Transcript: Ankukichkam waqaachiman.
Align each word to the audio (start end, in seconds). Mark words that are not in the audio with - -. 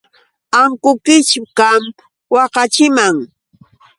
Ankukichkam 0.59 1.83
waqaachiman. 2.33 3.15